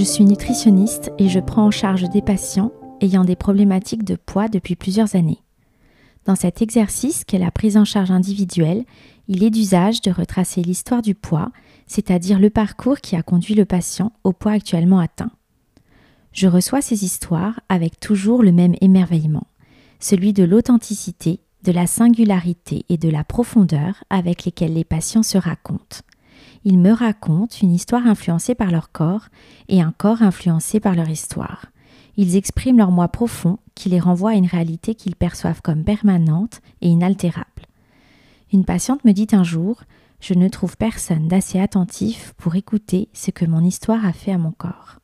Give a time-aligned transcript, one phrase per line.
[0.00, 2.72] Je suis nutritionniste et je prends en charge des patients
[3.02, 5.42] ayant des problématiques de poids depuis plusieurs années.
[6.24, 8.86] Dans cet exercice qu'est la prise en charge individuelle,
[9.28, 11.50] il est d'usage de retracer l'histoire du poids,
[11.86, 15.32] c'est-à-dire le parcours qui a conduit le patient au poids actuellement atteint.
[16.32, 19.48] Je reçois ces histoires avec toujours le même émerveillement,
[19.98, 25.36] celui de l'authenticité, de la singularité et de la profondeur avec lesquelles les patients se
[25.36, 25.98] racontent.
[26.64, 29.28] Ils me racontent une histoire influencée par leur corps
[29.68, 31.66] et un corps influencé par leur histoire.
[32.16, 36.60] Ils expriment leur moi profond qui les renvoie à une réalité qu'ils perçoivent comme permanente
[36.82, 37.46] et inaltérable.
[38.52, 39.82] Une patiente me dit un jour
[40.20, 44.38] Je ne trouve personne d'assez attentif pour écouter ce que mon histoire a fait à
[44.38, 44.98] mon corps.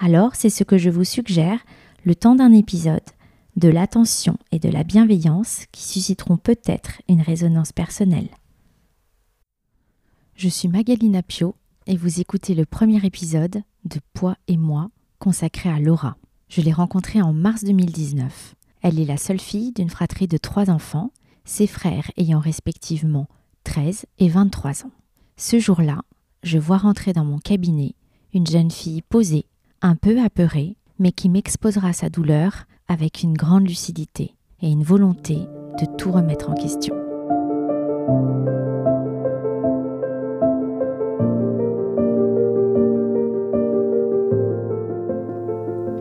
[0.00, 1.58] Alors, c'est ce que je vous suggère,
[2.04, 3.00] le temps d'un épisode,
[3.56, 8.28] de l'attention et de la bienveillance qui susciteront peut-être une résonance personnelle.
[10.40, 11.54] Je suis Magalina Pio
[11.86, 14.88] et vous écoutez le premier épisode de Poids et moi
[15.18, 16.16] consacré à Laura.
[16.48, 18.54] Je l'ai rencontrée en mars 2019.
[18.80, 21.12] Elle est la seule fille d'une fratrie de trois enfants,
[21.44, 23.26] ses frères ayant respectivement
[23.64, 24.92] 13 et 23 ans.
[25.36, 26.00] Ce jour-là,
[26.42, 27.94] je vois rentrer dans mon cabinet
[28.32, 29.44] une jeune fille posée,
[29.82, 35.34] un peu apeurée, mais qui m'exposera sa douleur avec une grande lucidité et une volonté
[35.34, 36.94] de tout remettre en question.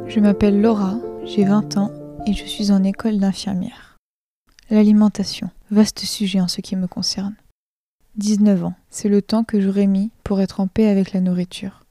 [0.10, 1.92] Je m'appelle Laura, j'ai 20 ans
[2.26, 3.96] et je suis en école d'infirmière.
[4.72, 7.36] L'alimentation, vaste sujet en ce qui me concerne.
[8.16, 11.86] 19 ans, c'est le temps que j'aurais mis pour être en paix avec la nourriture.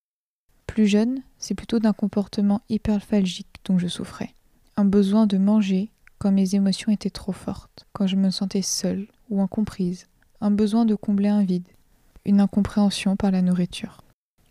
[0.67, 4.35] Plus jeune, c'est plutôt d'un comportement hyperphalgique dont je souffrais.
[4.77, 5.89] Un besoin de manger
[6.19, 10.09] quand mes émotions étaient trop fortes, quand je me sentais seule ou incomprise.
[10.41, 11.69] Un besoin de combler un vide.
[12.25, 14.03] Une incompréhension par la nourriture.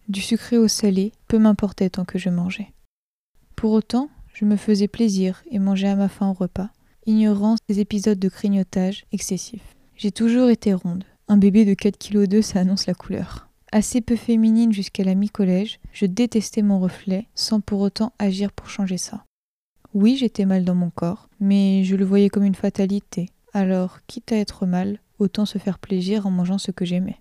[0.07, 2.71] Du sucré au salé, peu m'importait tant que je mangeais.
[3.57, 6.69] Pour autant, je me faisais plaisir et mangeais à ma faim au repas,
[7.07, 9.75] ignorant ces épisodes de grignotage excessifs.
[9.95, 11.05] J'ai toujours été ronde.
[11.27, 13.49] Un bébé de 4 kg, ça annonce la couleur.
[13.71, 18.69] Assez peu féminine jusqu'à la mi-collège, je détestais mon reflet sans pour autant agir pour
[18.69, 19.25] changer ça.
[19.95, 23.31] Oui, j'étais mal dans mon corps, mais je le voyais comme une fatalité.
[23.53, 27.17] Alors, quitte à être mal, autant se faire plaisir en mangeant ce que j'aimais.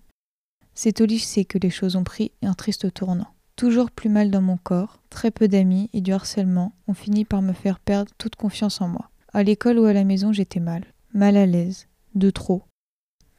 [0.75, 4.41] C'est au lycée que les choses ont pris un triste tournant toujours plus mal dans
[4.41, 8.37] mon corps, très peu d'amis et du harcèlement ont fini par me faire perdre toute
[8.37, 9.09] confiance en moi.
[9.33, 12.63] À l'école ou à la maison, j'étais mal, mal à l'aise, de trop.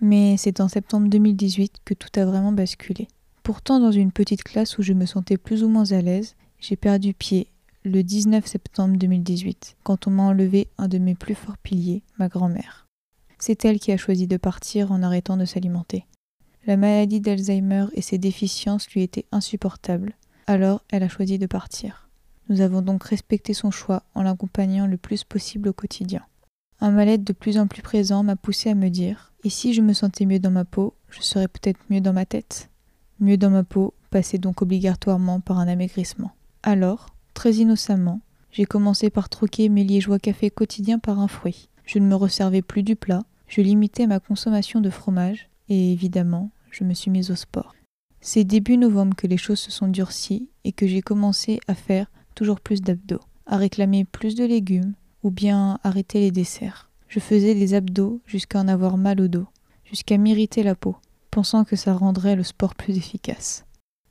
[0.01, 3.09] Mais c'est en septembre 2018 que tout a vraiment basculé.
[3.43, 6.77] Pourtant, dans une petite classe où je me sentais plus ou moins à l'aise, j'ai
[6.77, 7.49] perdu pied
[7.85, 12.29] le 19 septembre 2018, quand on m'a enlevé un de mes plus forts piliers, ma
[12.29, 12.87] grand-mère.
[13.39, 16.05] C'est elle qui a choisi de partir en arrêtant de s'alimenter.
[16.67, 20.15] La maladie d'Alzheimer et ses déficiences lui étaient insupportables,
[20.47, 22.09] alors elle a choisi de partir.
[22.49, 26.23] Nous avons donc respecté son choix en l'accompagnant le plus possible au quotidien.
[26.81, 29.83] Un mal-être de plus en plus présent m'a poussé à me dire Et si je
[29.83, 32.71] me sentais mieux dans ma peau, je serais peut-être mieux dans ma tête?
[33.21, 36.33] Mieux dans ma peau passait donc obligatoirement par un amaigrissement.
[36.63, 38.21] Alors, très innocemment,
[38.51, 41.69] j'ai commencé par troquer mes liégeois café quotidiens par un fruit.
[41.85, 46.51] Je ne me resservais plus du plat, je limitais ma consommation de fromage, et évidemment,
[46.71, 47.75] je me suis mise au sport.
[48.21, 52.11] C'est début novembre que les choses se sont durcies et que j'ai commencé à faire
[52.35, 56.91] toujours plus d'abdos, à réclamer plus de légumes ou bien arrêter les desserts.
[57.09, 59.47] Je faisais des abdos jusqu'à en avoir mal au dos,
[59.85, 60.97] jusqu'à m'irriter la peau,
[61.31, 63.65] pensant que ça rendrait le sport plus efficace.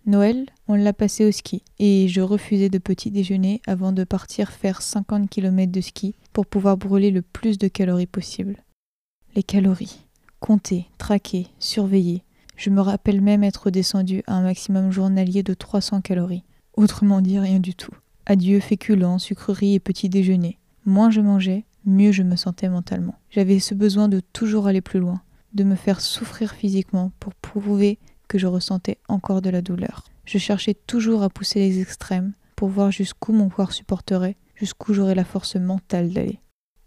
[0.06, 4.52] Noël, on l'a passé au ski, et je refusais de petit déjeuner avant de partir
[4.52, 8.64] faire 50 km de ski pour pouvoir brûler le plus de calories possible.
[9.36, 10.07] Les calories.
[10.40, 12.24] Compter, traquer, surveiller,
[12.58, 16.44] je me rappelle même être descendu à un maximum journalier de 300 calories.
[16.76, 17.94] Autrement dit, rien du tout.
[18.26, 20.58] Adieu féculents, sucreries et petits déjeuners.
[20.86, 23.16] Moins je mangeais, mieux je me sentais mentalement.
[23.30, 25.22] J'avais ce besoin de toujours aller plus loin,
[25.54, 30.04] de me faire souffrir physiquement pour prouver que je ressentais encore de la douleur.
[30.26, 35.16] Je cherchais toujours à pousser les extrêmes pour voir jusqu'où mon corps supporterait, jusqu'où j'aurais
[35.16, 36.40] la force mentale d'aller.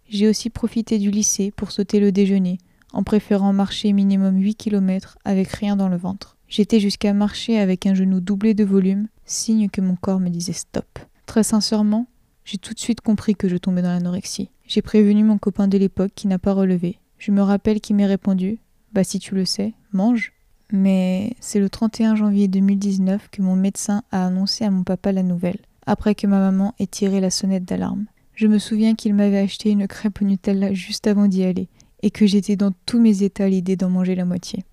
[0.09, 2.59] J'ai aussi profité du lycée pour sauter le déjeuner,
[2.93, 6.37] en préférant marcher minimum 8 km avec rien dans le ventre.
[6.49, 10.53] J'étais jusqu'à marcher avec un genou doublé de volume, signe que mon corps me disait
[10.53, 10.99] stop.
[11.27, 12.09] Très sincèrement,
[12.45, 14.51] j'ai tout de suite compris que je tombais dans l'anorexie.
[14.67, 16.99] J'ai prévenu mon copain de l'époque qui n'a pas relevé.
[17.19, 18.59] Je me rappelle qu'il m'ait répondu
[18.93, 20.33] Bah si tu le sais, mange.
[20.73, 25.23] Mais c'est le 31 janvier 2019 que mon médecin a annoncé à mon papa la
[25.23, 28.07] nouvelle, après que ma maman ait tiré la sonnette d'alarme.
[28.35, 31.69] Je me souviens qu'il m'avait acheté une crêpe Nutella juste avant d'y aller,
[32.03, 34.65] et que j'étais dans tous mes états à l'idée d'en manger la moitié.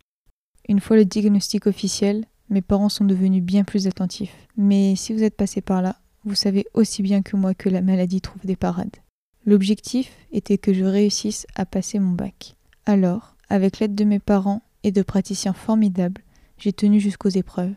[0.70, 4.34] Une fois le diagnostic officiel, Mes parents sont devenus bien plus attentifs.
[4.56, 7.82] Mais si vous êtes passé par là, vous savez aussi bien que moi que la
[7.82, 8.96] maladie trouve des parades.
[9.46, 12.56] L'objectif était que je réussisse à passer mon bac.
[12.86, 16.22] Alors, avec l'aide de mes parents et de praticiens formidables,
[16.58, 17.74] j'ai tenu jusqu'aux épreuves.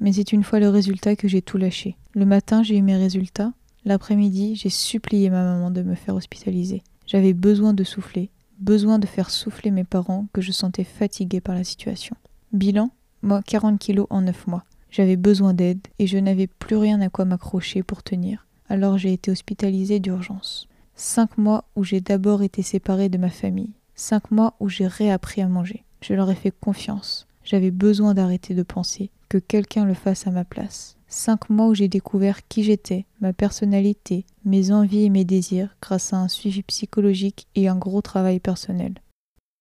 [0.00, 1.96] Mais c'est une fois le résultat que j'ai tout lâché.
[2.14, 3.52] Le matin, j'ai eu mes résultats.
[3.84, 6.82] L'après-midi, j'ai supplié ma maman de me faire hospitaliser.
[7.06, 11.54] J'avais besoin de souffler, besoin de faire souffler mes parents que je sentais fatigués par
[11.54, 12.16] la situation.
[12.52, 12.90] Bilan,
[13.22, 14.64] moi 40 kilos en 9 mois.
[14.90, 18.46] J'avais besoin d'aide et je n'avais plus rien à quoi m'accrocher pour tenir.
[18.68, 20.68] Alors j'ai été hospitalisée d'urgence.
[20.94, 23.74] Cinq mois où j'ai d'abord été séparée de ma famille.
[23.94, 25.84] Cinq mois où j'ai réappris à manger.
[26.00, 27.26] Je leur ai fait confiance.
[27.44, 30.95] J'avais besoin d'arrêter de penser, que quelqu'un le fasse à ma place.
[31.08, 36.12] Cinq mois où j'ai découvert qui j'étais, ma personnalité, mes envies et mes désirs grâce
[36.12, 38.94] à un suivi psychologique et un gros travail personnel.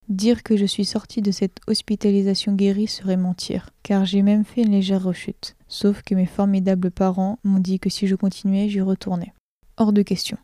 [0.09, 4.61] Dire que je suis sortie de cette hospitalisation guérie serait mentir, car j'ai même fait
[4.61, 8.81] une légère rechute, sauf que mes formidables parents m'ont dit que si je continuais, j'y
[8.81, 9.33] retournais.
[9.77, 10.37] Hors de question.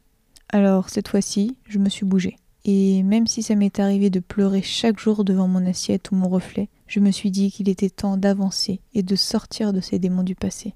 [0.50, 2.38] Alors cette fois-ci, je me suis bougée.
[2.64, 6.30] Et même si ça m'est arrivé de pleurer chaque jour devant mon assiette ou mon
[6.30, 10.24] reflet, je me suis dit qu'il était temps d'avancer et de sortir de ces démons
[10.24, 10.74] du passé.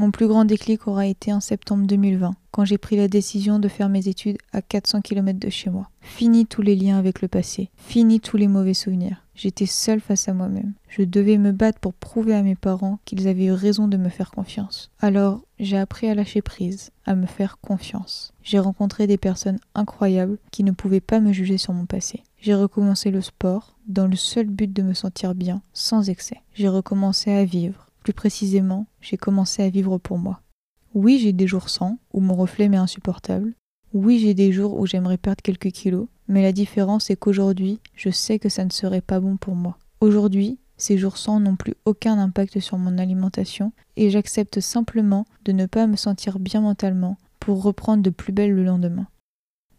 [0.00, 3.68] Mon plus grand déclic aura été en septembre 2020, quand j'ai pris la décision de
[3.68, 5.90] faire mes études à 400 km de chez moi.
[6.00, 9.22] Fini tous les liens avec le passé, fini tous les mauvais souvenirs.
[9.34, 10.72] J'étais seule face à moi-même.
[10.88, 14.08] Je devais me battre pour prouver à mes parents qu'ils avaient eu raison de me
[14.08, 14.90] faire confiance.
[15.00, 18.32] Alors, j'ai appris à lâcher prise, à me faire confiance.
[18.42, 22.22] J'ai rencontré des personnes incroyables qui ne pouvaient pas me juger sur mon passé.
[22.40, 26.40] J'ai recommencé le sport dans le seul but de me sentir bien, sans excès.
[26.54, 30.40] J'ai recommencé à vivre plus précisément, j'ai commencé à vivre pour moi.
[30.94, 33.54] Oui, j'ai des jours sans, où mon reflet m'est insupportable.
[33.92, 38.10] Oui, j'ai des jours où j'aimerais perdre quelques kilos, mais la différence est qu'aujourd'hui, je
[38.10, 39.78] sais que ça ne serait pas bon pour moi.
[40.00, 45.52] Aujourd'hui, ces jours sans n'ont plus aucun impact sur mon alimentation et j'accepte simplement de
[45.52, 49.06] ne pas me sentir bien mentalement pour reprendre de plus belle le lendemain.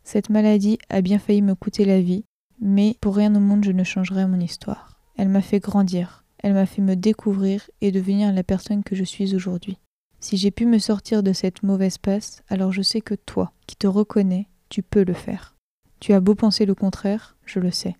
[0.03, 2.23] Cette maladie a bien failli me coûter la vie,
[2.59, 4.99] mais pour rien au monde je ne changerai mon histoire.
[5.17, 9.03] Elle m'a fait grandir, elle m'a fait me découvrir et devenir la personne que je
[9.03, 9.77] suis aujourd'hui.
[10.19, 13.75] Si j'ai pu me sortir de cette mauvaise passe, alors je sais que toi, qui
[13.75, 15.55] te reconnais, tu peux le faire.
[15.99, 17.95] Tu as beau penser le contraire, je le sais.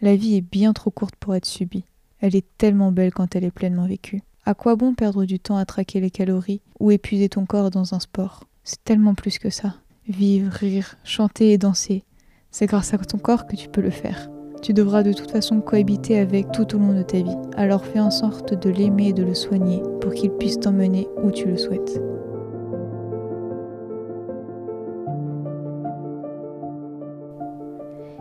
[0.00, 1.84] La vie est bien trop courte pour être subie.
[2.18, 4.22] Elle est tellement belle quand elle est pleinement vécue.
[4.44, 7.94] À quoi bon perdre du temps à traquer les calories ou épuiser ton corps dans
[7.94, 8.44] un sport?
[8.64, 9.76] C'est tellement plus que ça.
[10.08, 12.04] Vivre, rire, chanter et danser.
[12.50, 14.30] C'est grâce à ton corps que tu peux le faire.
[14.62, 17.36] Tu devras de toute façon cohabiter avec tout au long de ta vie.
[17.56, 21.32] Alors fais en sorte de l'aimer et de le soigner pour qu'il puisse t'emmener où
[21.32, 22.00] tu le souhaites.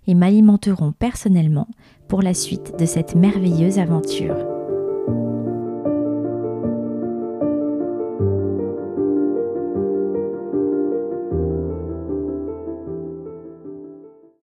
[0.09, 1.69] et m'alimenteront personnellement
[2.09, 4.35] pour la suite de cette merveilleuse aventure.